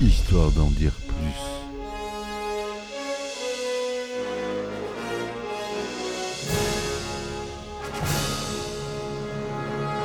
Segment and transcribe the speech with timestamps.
[0.00, 1.16] histoire d'en dire plus.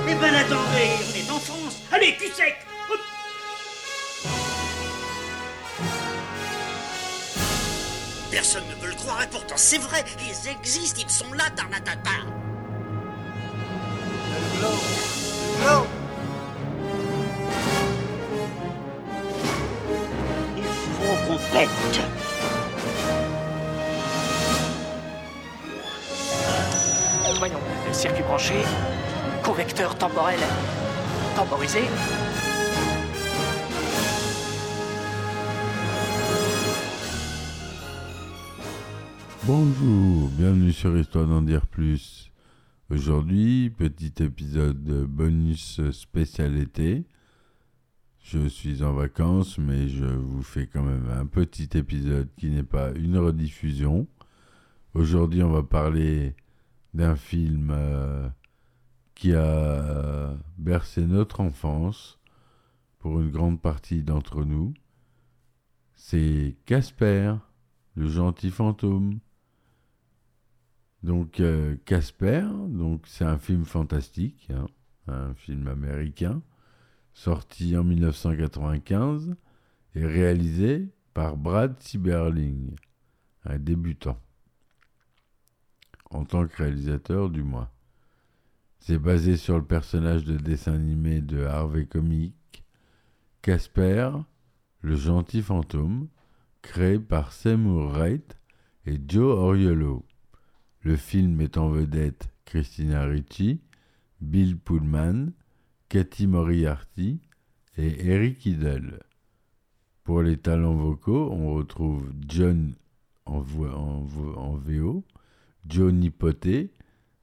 [0.07, 1.81] Eh ben attendez, on est en France.
[1.91, 2.55] Allez, cul sec.
[8.31, 12.11] Personne ne veut le croire et pourtant c'est vrai, ils existent, ils sont là, Tarnatata
[27.39, 27.59] Voyons,
[27.93, 28.55] circuit branché,
[29.41, 30.37] convecteur temporel
[31.33, 31.79] temporisé.
[39.43, 42.31] Bonjour, bienvenue sur Histoire d'en dire plus.
[42.89, 47.05] Aujourd'hui, petit épisode de bonus spécial été.
[48.27, 52.63] Je suis en vacances, mais je vous fais quand même un petit épisode qui n'est
[52.63, 54.07] pas une rediffusion.
[54.95, 56.35] Aujourd'hui, on va parler
[56.95, 58.27] d'un film euh,
[59.13, 62.17] qui a bercé notre enfance
[62.97, 64.73] pour une grande partie d'entre nous.
[65.93, 67.35] C'est Casper,
[67.93, 69.19] le gentil fantôme.
[71.03, 74.65] Donc euh, Casper, donc c'est un film fantastique, hein,
[75.07, 76.41] un film américain,
[77.15, 79.35] sorti en 1995
[79.95, 82.75] et réalisé par Brad Sieberling,
[83.45, 84.19] un débutant,
[86.11, 87.69] en tant que réalisateur du moins.
[88.79, 92.35] C'est basé sur le personnage de dessin animé de Harvey Comic,
[93.41, 94.11] Casper,
[94.81, 96.09] le gentil fantôme,
[96.61, 98.37] créé par Seymour Wright
[98.85, 100.05] et Joe Oriolo.
[100.81, 103.61] Le film met en vedette Christina Ricci,
[104.19, 105.31] Bill Pullman,
[105.95, 107.21] Cathy Moriarty
[107.77, 108.99] et Eric Idle.
[110.03, 112.73] Pour les talents vocaux, on retrouve John
[113.23, 115.05] en, VO,
[115.65, 116.73] Johnny Poté,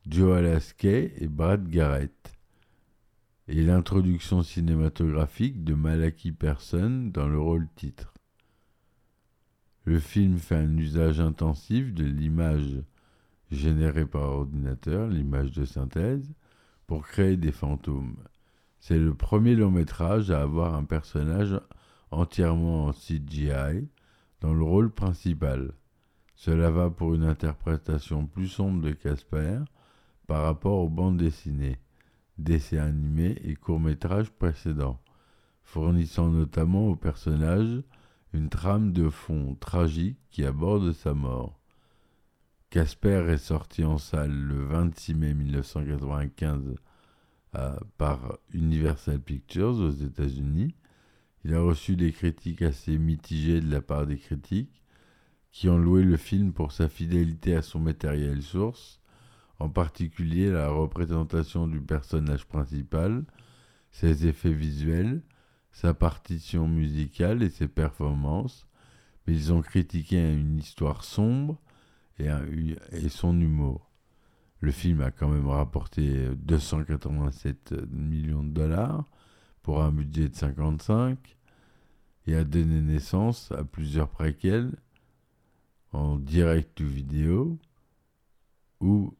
[0.06, 2.32] Joe Alaskey et Brad Garrett.
[3.46, 8.14] Et l'introduction cinématographique de Malaki Person dans le rôle titre.
[9.84, 12.80] Le film fait un usage intensif de l'image
[13.50, 16.32] générée par ordinateur, l'image de synthèse,
[16.86, 18.16] pour créer des fantômes.
[18.82, 21.54] C'est le premier long métrage à avoir un personnage
[22.10, 23.88] entièrement en CGI
[24.40, 25.74] dans le rôle principal.
[26.34, 29.60] Cela va pour une interprétation plus sombre de Casper
[30.26, 31.78] par rapport aux bandes dessinées,
[32.38, 35.00] dessins animés et courts-métrages précédents,
[35.62, 37.84] fournissant notamment au personnage
[38.32, 41.56] une trame de fond tragique qui aborde sa mort.
[42.68, 46.74] Casper est sorti en salle le 26 mai 1995
[47.54, 50.74] euh, par Universal Pictures aux États-Unis.
[51.44, 54.82] Il a reçu des critiques assez mitigées de la part des critiques
[55.50, 59.00] qui ont loué le film pour sa fidélité à son matériel source,
[59.58, 63.24] en particulier la représentation du personnage principal,
[63.90, 65.22] ses effets visuels,
[65.70, 68.66] sa partition musicale et ses performances,
[69.26, 71.60] mais ils ont critiqué une histoire sombre
[72.18, 73.91] et, son humour.
[74.62, 79.04] Le film a quand même rapporté 287 millions de dollars
[79.60, 81.18] pour un budget de 55
[82.28, 84.70] et a donné naissance à plusieurs préquels
[85.90, 87.58] en direct ou vidéo
[88.80, 89.16] ou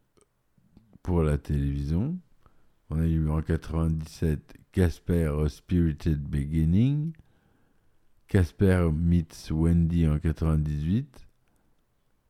[1.02, 2.16] pour la télévision.
[2.90, 7.14] On a eu en 97 Casper Spirited Beginning,
[8.28, 11.26] Casper meets Wendy en 98,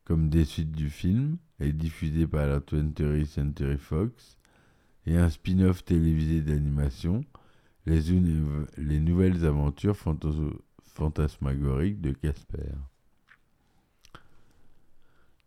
[0.04, 4.36] comme des suites du film, et diffusé par la 20th Century Fox,
[5.06, 7.24] et un spin-off télévisé d'animation,
[7.86, 8.00] les,
[8.76, 9.96] les, nouvelles aventures
[10.84, 12.72] fantasmagoriques de Casper.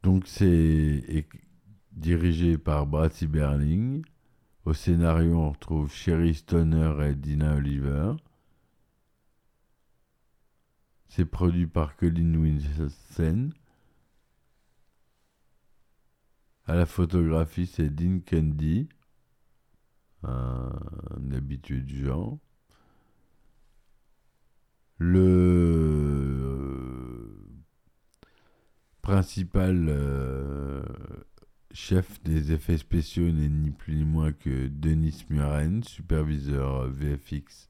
[0.04, 1.26] Donc c'est
[1.94, 4.04] dirigé par Brad Berling.
[4.66, 8.14] Au scénario, on retrouve Sherry Stoner et Dina Oliver.
[11.08, 13.52] C'est produit par Colin Winston.
[16.68, 18.90] À la photographie, c'est Dean Candy,
[20.24, 20.72] un,
[21.32, 22.40] habitué du genre.
[24.98, 25.76] Le
[29.04, 30.82] principal euh,
[31.72, 37.68] chef des effets spéciaux n'est ni plus ni moins que Denis Muren, superviseur VFX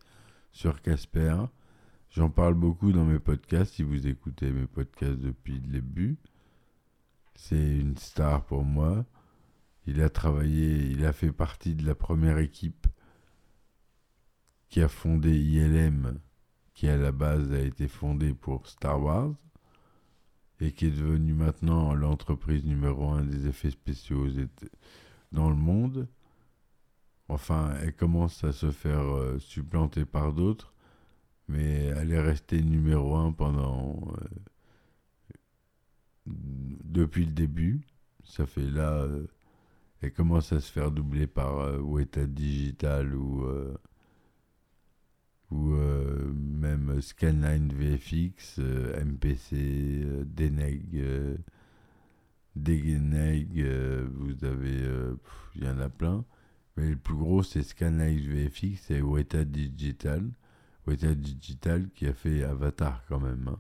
[0.53, 1.35] sur Casper.
[2.11, 6.17] J'en parle beaucoup dans mes podcasts, si vous écoutez mes podcasts depuis le début.
[7.35, 9.05] C'est une star pour moi.
[9.87, 12.87] Il a travaillé, il a fait partie de la première équipe
[14.69, 16.19] qui a fondé ILM
[16.75, 19.33] qui à la base a été fondée pour Star Wars
[20.59, 24.27] et qui est devenue maintenant l'entreprise numéro un des effets spéciaux
[25.31, 26.07] dans le monde.
[27.29, 30.73] Enfin, elle commence à se faire euh, supplanter par d'autres,
[31.47, 34.25] mais elle est restée numéro un pendant euh,
[36.25, 37.81] depuis le début.
[38.23, 39.27] Ça fait là, euh,
[40.15, 43.45] commence à se faire doubler par Weta Digital ou
[45.51, 51.03] ou euh, même Scanline VFX, euh, MPC, euh, Deneg,
[52.55, 53.65] Degeneg,
[54.13, 54.83] vous avez,
[55.55, 56.23] il y en a plein.
[56.77, 60.29] Mais le plus gros, c'est Scanline VFX et Weta Digital.
[60.87, 63.49] Weta Digital qui a fait Avatar quand même.
[63.49, 63.59] Hein.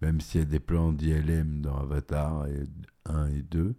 [0.00, 2.46] Même s'il y a des plans d'ILM dans Avatar
[3.06, 3.74] 1 et 2,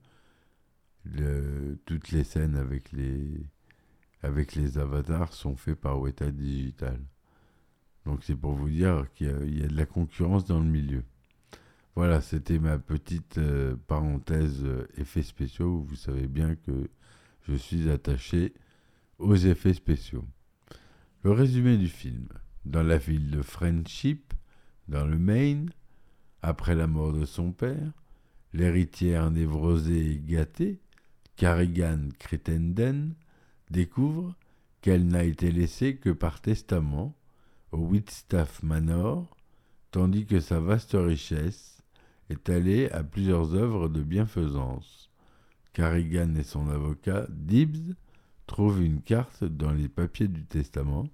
[1.86, 3.46] toutes les scènes avec les,
[4.22, 7.00] avec les avatars sont faites par Weta Digital.
[8.06, 9.28] Donc c'est pour vous dire qu'il
[9.58, 11.04] y, a de la concurrence dans le milieu.
[11.96, 15.86] Voilà, c'était ma petite euh, parenthèse euh, effets spéciaux.
[15.88, 16.90] Vous savez bien que
[17.48, 18.54] je suis attaché
[19.18, 20.26] aux effets spéciaux.
[21.24, 22.28] Le résumé du film.
[22.66, 24.34] Dans la ville de Friendship,
[24.88, 25.70] dans le Maine,
[26.42, 27.92] après la mort de son père,
[28.54, 30.80] l'héritière névrosée et gâtée,
[31.36, 33.14] Carrigan Crittenden,
[33.70, 34.36] découvre
[34.82, 37.16] qu'elle n'a été laissée que par testament
[37.72, 39.36] au Whitstaff Manor,
[39.92, 41.82] tandis que sa vaste richesse
[42.30, 45.10] est allée à plusieurs œuvres de bienfaisance.
[45.74, 47.96] Carrigan et son avocat, Dibbs,
[48.48, 51.10] trouvent une carte dans les papiers du testament,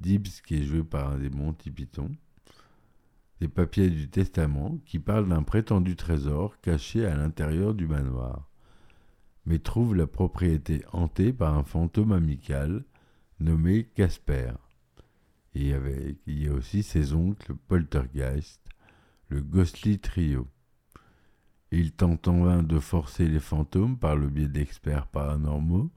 [0.00, 2.10] Dibbs qui est joué par un des Monty Python,
[3.40, 8.50] les papiers du testament qui parlent d'un prétendu trésor caché à l'intérieur du manoir,
[9.46, 12.84] mais trouve la propriété hantée par un fantôme amical
[13.40, 14.52] nommé Casper.
[15.54, 15.72] Et
[16.26, 18.60] il y a aussi ses oncles Poltergeist,
[19.28, 20.46] le Ghostly Trio.
[21.72, 25.90] Il tente en vain de forcer les fantômes par le biais d'experts paranormaux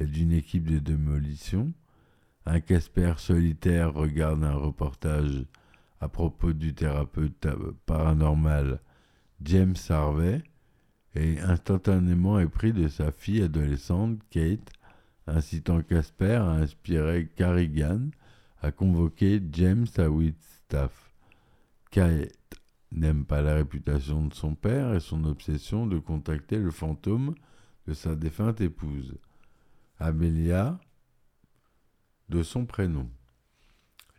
[0.00, 1.72] et d'une équipe de démolition.
[2.46, 5.46] Un Casper solitaire regarde un reportage
[6.00, 7.46] à propos du thérapeute
[7.86, 8.80] paranormal
[9.42, 10.42] James Harvey
[11.14, 14.72] et instantanément est pris de sa fille adolescente Kate,
[15.26, 18.10] incitant Casper à inspirer Carrigan
[18.62, 21.10] a convoqué James à Whitstaff.
[21.90, 22.32] Kate
[22.92, 27.34] n'aime pas la réputation de son père et son obsession de contacter le fantôme
[27.86, 29.16] de sa défunte épouse,
[29.98, 30.78] Amelia,
[32.28, 33.08] de son prénom.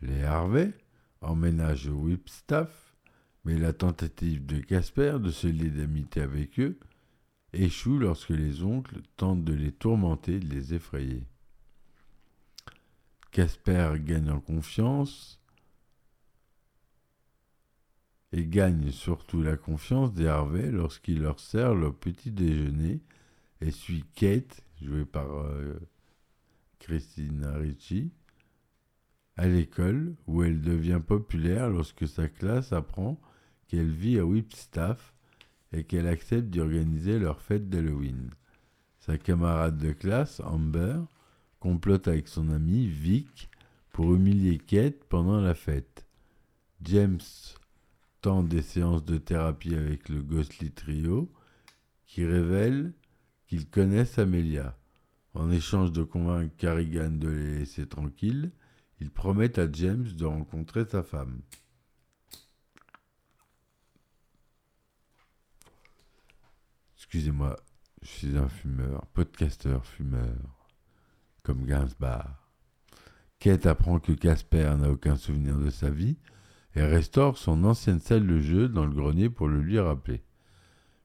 [0.02, 0.74] Les Harvey
[1.22, 2.96] emménagent au Whitstaff,
[3.44, 6.78] mais la tentative de Casper de se lier d'amitié avec eux
[7.52, 11.24] échoue lorsque les oncles tentent de les tourmenter de les effrayer.
[13.30, 15.40] Casper gagne en confiance
[18.32, 23.00] et gagne surtout la confiance des Harvey lorsqu'il leur sert leur petit déjeuner
[23.60, 25.78] et suit Kate, jouée par euh,
[26.78, 28.10] Christina Ricci,
[29.36, 33.20] à l'école où elle devient populaire lorsque sa classe apprend
[33.68, 35.14] qu'elle vit à Whipstaff
[35.72, 38.30] et qu'elle accepte d'organiser leur fête d'Halloween.
[39.00, 41.00] Sa camarade de classe, Amber,
[41.58, 43.48] complote avec son ami Vic
[43.90, 46.06] pour humilier Kate pendant la fête.
[46.82, 47.20] James
[48.20, 51.30] tente des séances de thérapie avec le Ghostly Trio
[52.06, 52.92] qui révèle
[53.46, 54.76] qu'ils connaissent Amelia.
[55.34, 58.50] En échange de convaincre Carrigan de les laisser tranquilles,
[59.02, 61.40] ils promettent à James de rencontrer sa femme.
[66.96, 67.56] Excusez-moi,
[68.00, 70.68] je suis un fumeur, podcasteur fumeur
[71.42, 72.48] comme Gainsbar.
[73.40, 76.16] Kate apprend que Casper n'a aucun souvenir de sa vie
[76.76, 80.22] et restaure son ancienne salle de jeu dans le grenier pour le lui rappeler.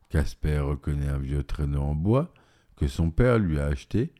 [0.09, 2.31] Casper reconnaît un vieux traîneau en bois
[2.75, 4.13] que son père lui a acheté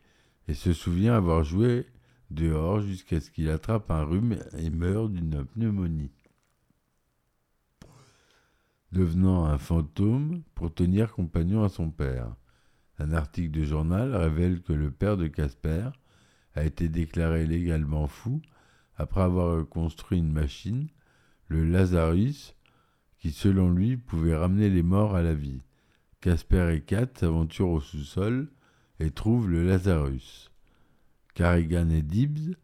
[0.48, 1.86] et se souvient avoir joué
[2.30, 6.12] dehors jusqu'à ce qu'il attrape un rhume et meure d'une pneumonie.
[8.92, 12.36] Devenant un fantôme pour tenir compagnon à son père.
[13.00, 15.90] Un article de journal révèle que le père de Casper
[16.56, 18.42] a été déclaré légalement fou
[18.96, 20.88] après avoir construit une machine,
[21.48, 22.56] le Lazarus,
[23.20, 25.62] qui selon lui pouvait ramener les morts à la vie.
[26.22, 28.50] Casper et Kat s'aventurent au sous-sol
[29.00, 30.52] et trouvent le Lazarus.
[31.38, 32.56] Carrigan et Dibbs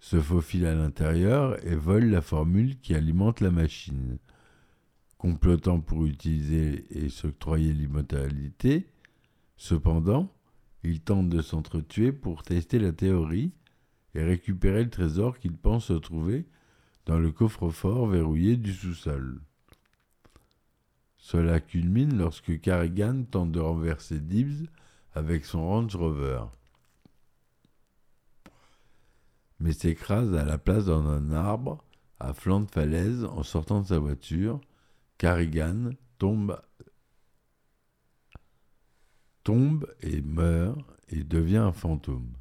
[0.00, 4.18] se faufilent à l'intérieur et volent la formule qui alimente la machine.
[5.16, 8.86] Complotant pour utiliser et s'octroyer l'immortalité,
[9.56, 10.30] cependant,
[10.84, 13.54] ils tentent de s'entretuer pour tester la théorie
[14.14, 16.44] et récupérer le trésor qu'ils pensent trouver
[17.06, 19.40] dans le coffre-fort verrouillé du sous-sol.
[21.16, 24.66] Cela culmine lorsque Carrigan tente de renverser Dibs
[25.14, 26.42] avec son Range Rover,
[29.60, 31.84] mais s'écrase à la place dans un arbre
[32.20, 34.60] à flanc de falaise en sortant de sa voiture.
[35.18, 36.60] Carrigan tombe,
[39.42, 42.32] tombe et meurt et devient un fantôme.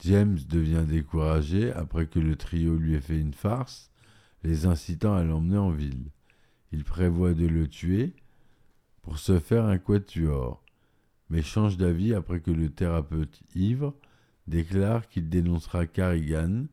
[0.00, 3.90] James devient découragé après que le trio lui ait fait une farce,
[4.42, 6.10] les incitant à l'emmener en ville.
[6.72, 8.14] Il prévoit de le tuer
[9.02, 10.64] pour se faire un quatuor,
[11.30, 13.94] mais change d'avis après que le thérapeute ivre
[14.46, 16.66] déclare qu'il dénoncera Carrigan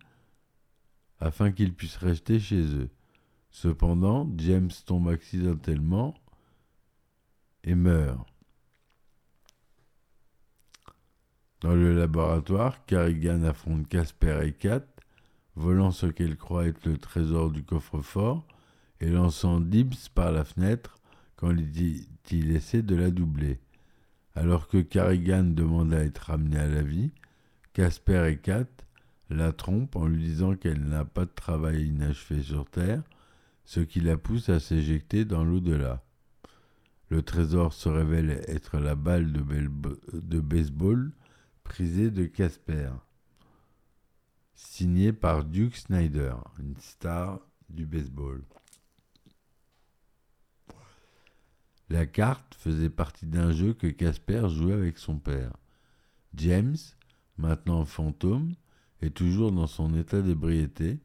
[1.20, 2.90] afin qu'il puisse rester chez eux.
[3.52, 6.16] Cependant, James tombe accidentellement
[7.64, 8.28] et meurt.
[11.62, 14.86] Dans le laboratoire, Carrigan affronte Casper et Kat,
[15.56, 18.48] volant ce qu'elle croit être le trésor du coffre-fort
[19.02, 21.00] et lançant Dibs par la fenêtre
[21.36, 23.60] quand il essaie de la doubler.
[24.36, 27.12] Alors que Carrigan demande à être ramené à la vie,
[27.80, 28.68] Casper et Kat
[29.30, 33.02] la trompent en lui disant qu'elle n'a pas de travail inachevé sur Terre,
[33.64, 36.04] ce qui la pousse à s'éjecter dans l'au-delà.
[37.08, 41.14] Le trésor se révèle être la balle de, baseball
[41.64, 42.92] prisée de Casper,
[44.56, 48.44] signée par Duke Snyder, une star du baseball.
[51.88, 55.54] La carte faisait partie d'un jeu que Casper jouait avec son père.
[56.34, 56.76] James,
[57.40, 58.54] maintenant fantôme,
[59.02, 61.00] et toujours dans son état d'ébriété,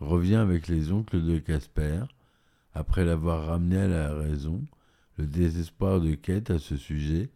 [0.00, 2.02] revient avec les oncles de Casper,
[2.74, 4.64] après l'avoir ramené à la raison,
[5.16, 7.30] le désespoir de Kate à ce sujet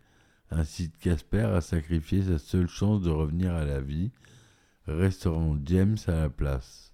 [0.51, 4.11] incite Casper à sacrifier sa seule chance de revenir à la vie,
[4.87, 6.93] restaurant James à la place.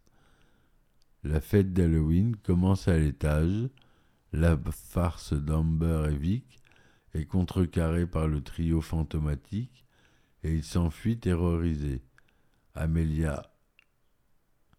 [1.24, 3.68] La fête d'Halloween commence à l'étage,
[4.32, 6.44] la farce d'Amber et Vic
[7.14, 9.84] est contrecarrée par le trio fantomatique
[10.48, 12.00] et il s'enfuit terrorisé.
[12.74, 13.52] Amelia,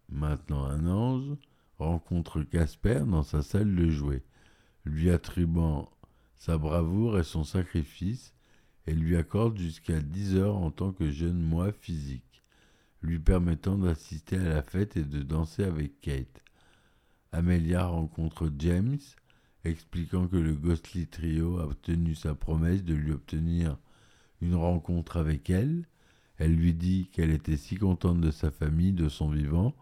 [0.09, 1.37] maintenant un ange,
[1.77, 4.23] rencontre Casper dans sa salle de jouets,
[4.83, 5.91] lui attribuant
[6.37, 8.33] sa bravoure et son sacrifice
[8.87, 12.41] et lui accorde jusqu'à 10 heures en tant que jeune moi physique,
[13.03, 16.43] lui permettant d'assister à la fête et de danser avec Kate.
[17.31, 18.97] Amelia rencontre James,
[19.65, 23.77] expliquant que le Ghostly Trio a tenu sa promesse de lui obtenir
[24.41, 25.85] une rencontre avec elle.
[26.37, 29.75] Elle lui dit qu'elle était si contente de sa famille, de son vivant,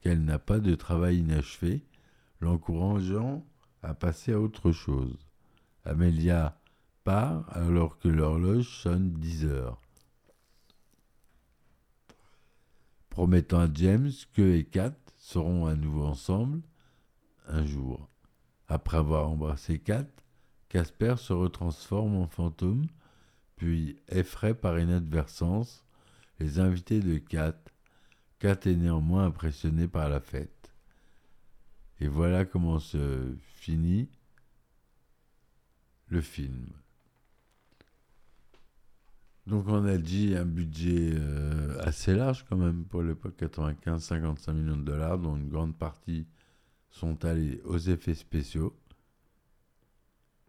[0.00, 1.84] qu'elle n'a pas de travail inachevé,
[2.40, 3.44] l'encourageant
[3.82, 5.16] à passer à autre chose.
[5.84, 6.58] Amelia
[7.04, 9.80] part alors que l'horloge sonne dix heures.
[13.08, 16.60] Promettant à James que et Kat seront à nouveau ensemble
[17.46, 18.08] un jour.
[18.68, 20.06] Après avoir embrassé Kat,
[20.68, 22.86] Casper se retransforme en fantôme,
[23.60, 25.84] puis effraie par inadvertance
[26.38, 27.58] les invités de Kat.
[28.38, 30.72] Kat est néanmoins impressionné par la fête.
[32.00, 34.08] Et voilà comment se finit
[36.08, 36.68] le film.
[39.46, 44.78] Donc on a dit un budget euh, assez large quand même pour l'époque, 95-55 millions
[44.78, 46.26] de dollars, dont une grande partie
[46.88, 48.74] sont allés aux effets spéciaux.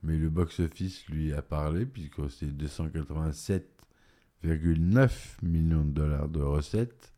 [0.04, 5.12] Mais le box-office lui a parlé, puisque c'est 287,9
[5.44, 7.14] millions de dollars de recettes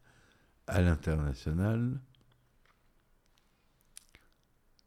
[0.68, 2.00] à l'international.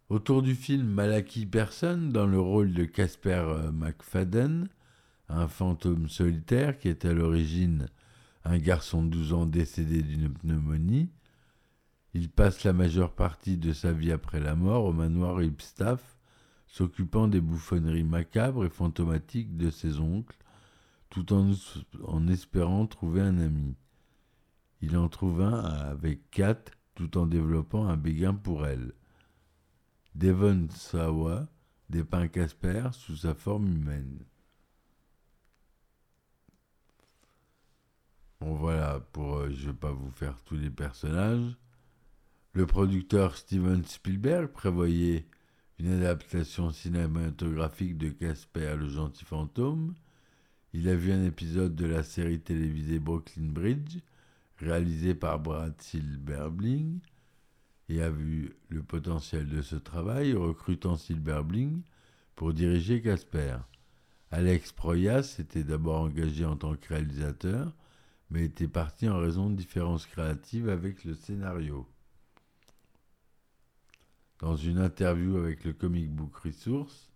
[0.09, 4.69] Autour du film, Malaki Person, dans le rôle de Casper euh, McFadden,
[5.29, 7.89] un fantôme solitaire qui est à l'origine
[8.45, 11.11] un garçon de 12 ans décédé d'une pneumonie,
[12.15, 16.16] il passe la majeure partie de sa vie après la mort au manoir Ipstaff,
[16.67, 20.37] s'occupant des bouffonneries macabres et fantomatiques de ses oncles,
[21.11, 23.77] tout en, espérant trouver un ami.
[24.83, 28.93] Il en trouve un avec Kat, tout en développant un béguin pour elle.
[30.15, 31.47] Devon Sawa
[31.89, 34.25] dépeint Casper sous sa forme humaine.
[38.41, 41.57] Bon voilà, pour euh, je vais pas vous faire tous les personnages.
[42.53, 45.27] Le producteur Steven Spielberg prévoyait
[45.79, 49.95] une adaptation cinématographique de Casper le gentil fantôme.
[50.73, 53.99] Il a vu un épisode de la série télévisée Brooklyn Bridge,
[54.59, 57.01] réalisé par Brad Silberbling,
[57.89, 61.83] et a vu le potentiel de ce travail, recrutant Silberbling
[62.35, 63.59] pour diriger Casper.
[64.31, 67.73] Alex Proyas était d'abord engagé en tant que réalisateur,
[68.31, 71.87] mais était parti en raison de différences créatives avec le scénario.
[74.39, 77.11] Dans une interview avec le Comic Book Resource,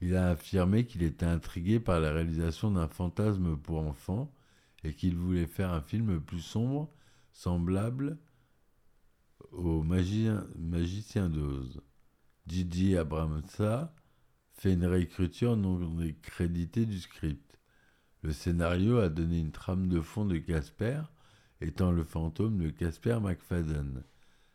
[0.00, 4.34] il a affirmé qu'il était intrigué par la réalisation d'un fantasme pour enfants
[4.82, 6.92] et qu'il voulait faire un film plus sombre,
[7.32, 8.18] semblable
[9.52, 11.80] au Magicien, Magicien d'Oz.
[12.46, 13.94] Gigi Abramsa
[14.52, 15.80] fait une réécriture non
[16.20, 17.58] créditée du script.
[18.22, 21.02] Le scénario a donné une trame de fond de Casper,
[21.60, 24.02] étant le fantôme de Casper McFadden,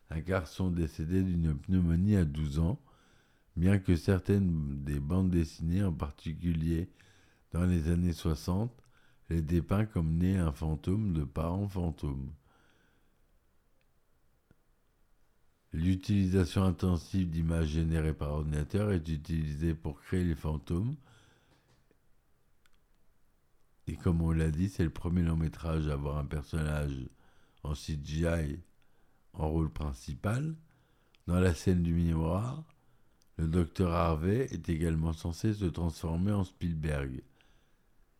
[0.10, 2.80] un garçon décédé d'une pneumonie à 12 ans,
[3.56, 6.90] bien que certaines des bandes dessinées, en particulier
[7.52, 8.72] dans les années 60,
[9.30, 12.32] les dépeint comme né un fantôme de parents fantômes.
[15.72, 20.96] L'utilisation intensive d'images générées par ordinateur est utilisée pour créer les fantômes.
[23.86, 27.08] Et comme on l'a dit, c'est le premier long métrage à avoir un personnage
[27.64, 28.60] en CGI
[29.34, 30.56] en rôle principal.
[31.28, 32.64] Dans la scène du miroir,
[33.38, 37.22] le docteur Harvey est également censé se transformer en Spielberg.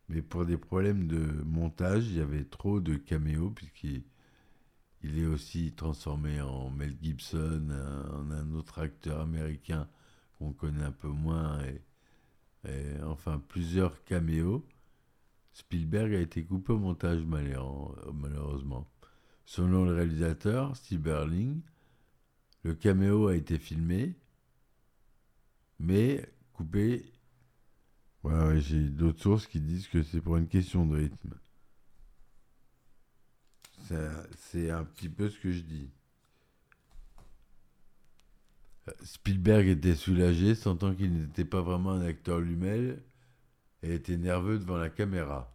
[0.08, 4.02] Mais pour des problèmes de montage, il y avait trop de caméos puisqu'il
[5.02, 7.68] il est aussi transformé en Mel Gibson,
[8.12, 9.88] en un autre acteur américain
[10.38, 11.60] qu'on connaît un peu moins,
[12.64, 14.66] et, enfin plusieurs caméos.
[15.52, 18.86] Spielberg a été coupé au montage malheureusement.
[19.50, 21.60] Selon le réalisateur, Steve Berling,
[22.62, 24.14] le caméo a été filmé,
[25.80, 27.04] mais coupé.
[28.58, 31.34] J'ai d'autres sources qui disent que c'est pour une question de rythme.
[34.36, 35.90] C'est un petit peu ce que je dis.
[39.02, 43.00] Spielberg était soulagé, sentant qu'il n'était pas vraiment un acteur lui-même
[43.82, 45.52] et était nerveux devant la caméra.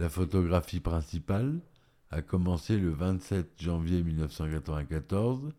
[0.00, 1.60] La photographie principale
[2.10, 5.52] a commencé le 27 janvier 1994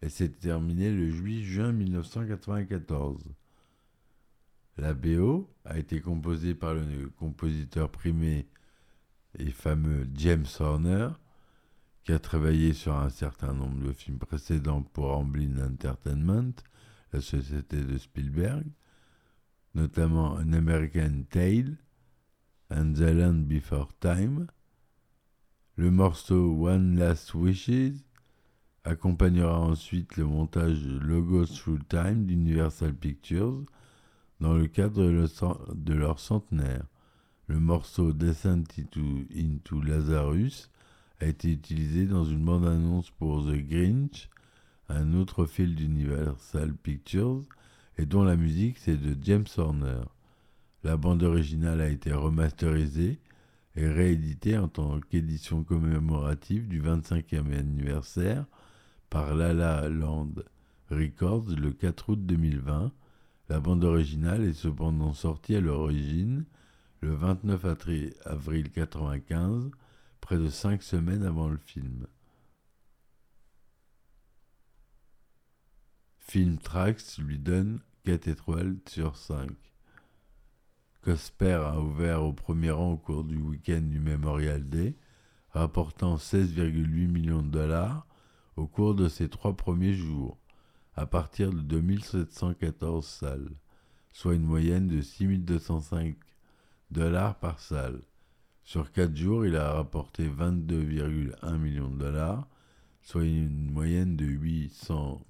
[0.00, 3.22] et s'est terminée le 8 juin 1994.
[4.78, 8.48] La BO a été composée par le compositeur primé
[9.38, 11.10] et fameux James Horner,
[12.02, 16.54] qui a travaillé sur un certain nombre de films précédents pour Amblin Entertainment,
[17.12, 18.64] la société de Spielberg,
[19.74, 21.76] notamment An American Tale
[22.72, 24.46] and the Land Before Time.
[25.76, 28.02] Le morceau One Last Wishes
[28.84, 33.64] accompagnera ensuite le montage Logos Through Time d'Universal Pictures
[34.40, 35.04] dans le cadre
[35.74, 36.86] de leur centenaire.
[37.46, 38.64] Le morceau Descent
[39.36, 40.70] into, Lazarus
[41.20, 44.30] a été utilisé dans une bande-annonce pour The Grinch,
[44.88, 47.42] un autre film d'Universal Pictures,
[47.98, 50.02] et dont la musique c'est de James Horner.
[50.84, 53.20] La bande originale a été remasterisée
[53.76, 58.46] et rééditée en tant qu'édition commémorative du 25e anniversaire
[59.08, 60.32] par Lala Land
[60.90, 62.92] Records le 4 août 2020.
[63.48, 66.44] La bande originale est cependant sortie à l'origine
[67.00, 69.70] le 29 avril 1995,
[70.20, 72.06] près de cinq semaines avant le film.
[76.18, 79.71] Film Trax lui donne 4 étoiles sur 5.
[81.02, 84.96] Cosper a ouvert au premier rang au cours du week-end du Memorial Day,
[85.50, 88.06] rapportant 16,8 millions de dollars
[88.54, 90.38] au cours de ses trois premiers jours,
[90.94, 93.50] à partir de 2714 salles,
[94.12, 96.14] soit une moyenne de 6205
[96.92, 98.02] dollars par salle.
[98.62, 102.46] Sur 4 jours, il a rapporté 22,1 millions de dollars,
[103.00, 105.26] soit une moyenne de 800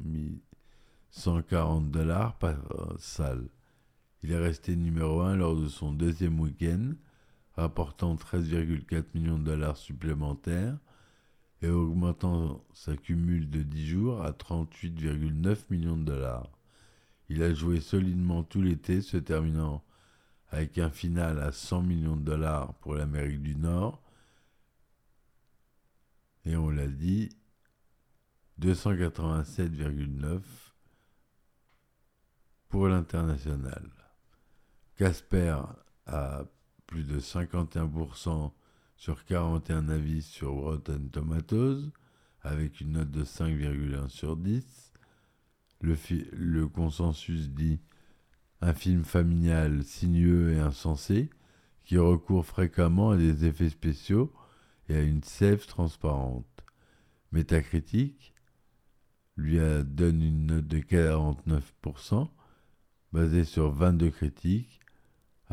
[1.12, 2.56] 140 dollars par
[2.98, 3.48] salle.
[4.22, 6.92] Il est resté numéro 1 lors de son deuxième week-end,
[7.56, 10.78] rapportant 13,4 millions de dollars supplémentaires
[11.60, 16.50] et augmentant sa cumule de 10 jours à 38,9 millions de dollars.
[17.28, 19.82] Il a joué solidement tout l'été, se terminant
[20.50, 24.02] avec un final à 100 millions de dollars pour l'Amérique du Nord.
[26.44, 27.30] Et on l'a dit,
[28.60, 30.40] 287,9
[32.68, 34.01] pour l'international.
[34.96, 35.56] Casper
[36.06, 36.44] a
[36.86, 38.52] plus de 51%
[38.96, 41.90] sur 41 avis sur Rotten Tomatoes,
[42.42, 44.92] avec une note de 5,1 sur 10.
[45.80, 47.80] Le, consensus dit
[48.60, 51.30] un film familial sinueux et insensé
[51.84, 54.32] qui recourt fréquemment à des effets spéciaux
[54.88, 56.46] et à une sève transparente.
[57.32, 58.34] Métacritique
[59.36, 62.28] lui donne une note de 49%,
[63.12, 64.81] basée sur 22 critiques,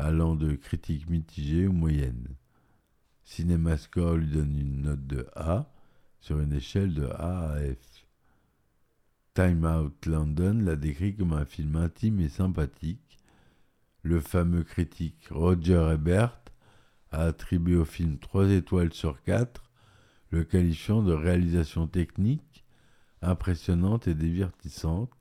[0.00, 2.28] allant de critiques mitigées ou moyennes.
[3.24, 5.70] CinemaScore lui donne une note de A,
[6.20, 8.06] sur une échelle de A à F.
[9.34, 13.18] Time Out London l'a décrit comme un film intime et sympathique.
[14.02, 16.40] Le fameux critique Roger Ebert
[17.12, 19.62] a attribué au film 3 étoiles sur 4,
[20.30, 22.64] le qualifiant de réalisation technique
[23.22, 25.12] impressionnante et divertissante,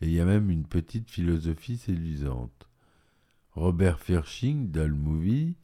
[0.00, 2.69] et il y a même une petite philosophie séduisante.
[3.52, 5.56] Robert Firsching, d'Allmovie,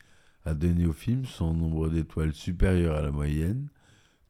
[0.44, 3.68] a donné au film son nombre d'étoiles supérieur à la moyenne,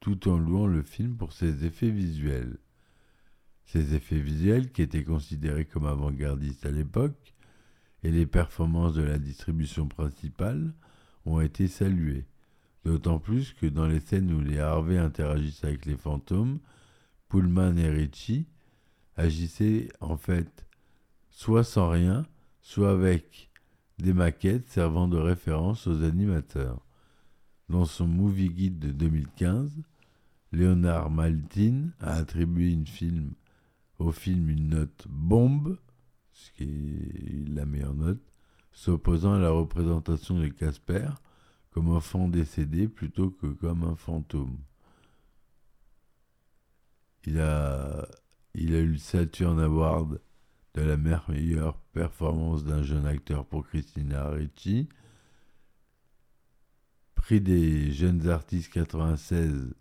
[0.00, 2.58] tout en louant le film pour ses effets visuels.
[3.64, 7.34] Ces effets visuels, qui étaient considérés comme avant-gardistes à l'époque,
[8.02, 10.72] et les performances de la distribution principale
[11.24, 12.26] ont été salués.
[12.84, 16.60] D'autant plus que dans les scènes où les Harvey interagissent avec les fantômes,
[17.28, 18.46] Pullman et Ritchie
[19.16, 20.66] agissaient en fait
[21.30, 22.24] soit sans rien,
[22.66, 23.48] soit avec
[23.98, 26.84] des maquettes servant de référence aux animateurs.
[27.68, 29.70] Dans son movie guide de 2015,
[30.50, 32.76] Léonard Maltin a attribué
[34.00, 35.78] au film une note bombe,
[36.32, 38.20] ce qui est la meilleure note,
[38.72, 41.10] s'opposant à la représentation de Casper
[41.70, 44.58] comme enfant décédé plutôt que comme un fantôme.
[47.24, 48.08] Il a,
[48.54, 50.20] il a eu le Saturn Award
[50.76, 54.88] de la meilleure performance d'un jeune acteur pour Christina Ricci,
[57.14, 59.74] prix des jeunes artistes 96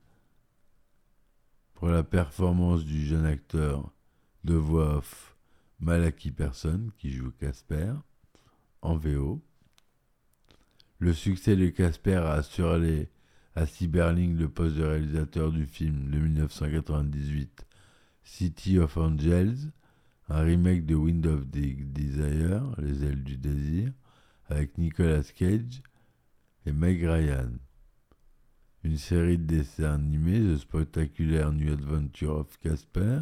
[1.73, 3.91] pour la performance du jeune acteur
[4.45, 5.35] de voix off
[5.81, 7.93] Malaki Person qui joue Casper
[8.81, 9.43] en VO.
[10.99, 13.09] Le succès de Casper a assuré
[13.55, 17.65] à Cyberling le poste de réalisateur du film de 1998
[18.23, 19.71] City of Angels,
[20.27, 23.91] un remake de Wind of Desire, Les ailes du désir,
[24.47, 25.81] avec Nicolas Cage
[26.65, 27.51] et Meg Ryan.
[28.83, 33.21] Une série de dessins animés, The Spectacular New Adventure of Casper,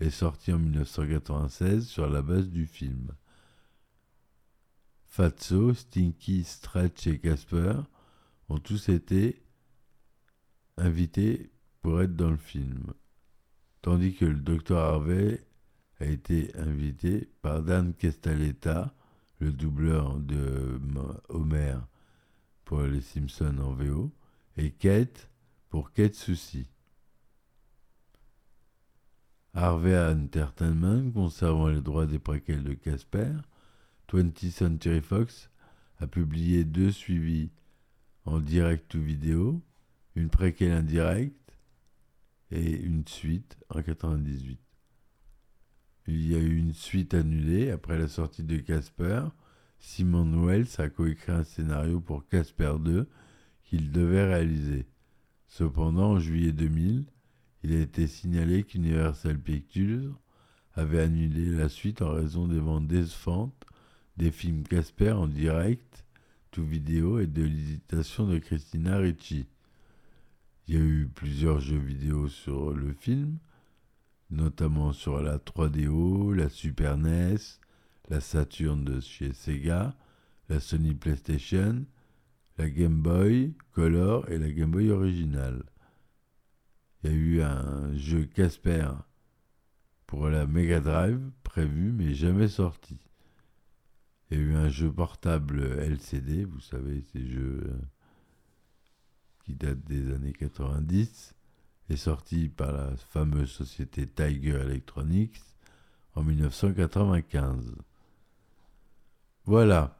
[0.00, 3.12] est sortie en 1996 sur la base du film.
[5.06, 7.74] Fatso, Stinky, Stretch et Casper
[8.48, 9.42] ont tous été
[10.76, 11.52] invités
[11.82, 12.94] pour être dans le film,
[13.80, 15.44] tandis que le Dr Harvey
[16.02, 18.92] a été invité par Dan Kestaleta,
[19.38, 20.80] le doubleur de
[21.28, 21.78] Homer
[22.64, 24.12] pour les Simpsons en VO,
[24.56, 25.30] et Kate
[25.68, 26.66] pour Kate Souci.
[29.54, 33.34] Harvey Entertainment, conservant les droits des préquels de Casper,
[34.12, 35.50] 20th Century Fox
[35.98, 37.50] a publié deux suivis
[38.24, 39.62] en direct ou vidéo,
[40.16, 41.56] une préquelle indirecte
[42.50, 44.61] et une suite en 98.
[46.08, 49.22] Il y a eu une suite annulée après la sortie de Casper.
[49.78, 53.08] Simon Wells a coécrit un scénario pour Casper 2
[53.64, 54.86] qu'il devait réaliser.
[55.46, 57.04] Cependant, en juillet 2000,
[57.62, 60.18] il a été signalé qu'Universal Pictures
[60.74, 63.64] avait annulé la suite en raison des ventes décevantes
[64.16, 66.04] des films Casper en direct,
[66.50, 69.46] tout vidéo et de l'hésitation de Christina Ricci.
[70.68, 73.38] Il y a eu plusieurs jeux vidéo sur le film,
[74.32, 77.36] notamment sur la 3DO, la Super NES,
[78.08, 79.94] la Saturn de chez Sega,
[80.48, 81.84] la Sony PlayStation,
[82.58, 85.62] la Game Boy Color et la Game Boy originale.
[87.04, 88.88] Il y a eu un jeu Casper
[90.06, 92.98] pour la Mega Drive prévu mais jamais sorti.
[94.30, 97.70] Il y a eu un jeu portable LCD, vous savez, ces jeux
[99.44, 101.34] qui datent des années 90,
[101.96, 105.40] sorti par la fameuse société Tiger Electronics
[106.14, 107.74] en 1995.
[109.44, 109.98] Voilà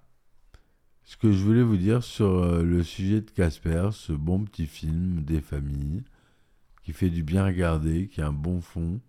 [1.05, 4.67] ce que je voulais vous dire sur euh, le sujet de Casper, ce bon petit
[4.67, 6.05] film des familles
[6.85, 9.01] qui fait du bien regarder, qui a un bon fond,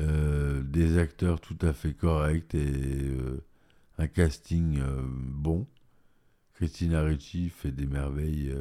[0.00, 3.12] euh, des acteurs tout à fait corrects et
[3.98, 5.66] un casting euh, bon.
[6.54, 8.54] Christina Ricci fait des merveilles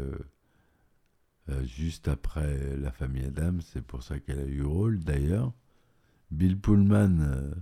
[1.49, 4.99] euh, euh, juste après La famille Adam, c'est pour ça qu'elle a eu le rôle
[4.99, 5.54] d'ailleurs.
[6.30, 7.54] Bill Pullman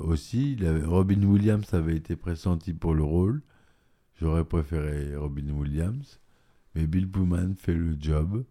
[0.00, 3.42] aussi, Robin Williams avait été pressenti pour le rôle.
[4.20, 6.20] J'aurais préféré Robin Williams,
[6.74, 8.44] mais Bill Pullman fait le job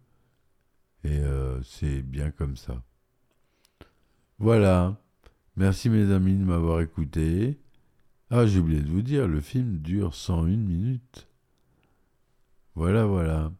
[1.04, 1.20] et
[1.64, 2.82] c'est bien comme ça.
[4.38, 5.00] Voilà.
[5.56, 7.58] Merci mes amis de m'avoir écouté.
[8.30, 11.28] Ah, j'ai oublié de vous dire, le film dure 101 minutes.
[12.74, 13.52] Voilà, voilà.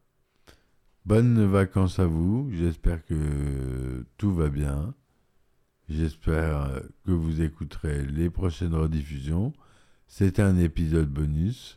[1.04, 2.50] Bonnes vacances à vous.
[2.52, 4.94] J'espère que tout va bien.
[5.88, 9.52] J'espère que vous écouterez les prochaines rediffusions.
[10.06, 11.76] C'est un épisode bonus.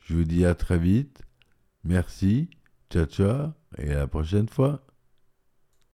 [0.00, 1.22] Je vous dis à très vite.
[1.84, 2.48] Merci.
[2.90, 4.83] Ciao ciao et à la prochaine fois.